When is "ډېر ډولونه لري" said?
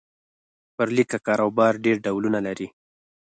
1.85-2.67